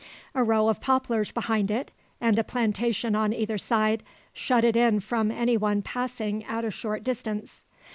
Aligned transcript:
A 0.33 0.43
row 0.43 0.67
of 0.67 0.81
poplars 0.81 1.31
behind 1.31 1.69
it, 1.69 1.91
and 2.19 2.39
a 2.39 2.43
plantation 2.43 3.15
on 3.15 3.33
either 3.33 3.59
side, 3.59 4.01
shut 4.33 4.63
it 4.63 4.75
in 4.75 4.99
from 4.99 5.29
any 5.29 5.57
one 5.57 5.83
passing 5.83 6.43
at 6.45 6.65
a 6.65 6.71
short 6.71 7.03
distance. 7.03 7.63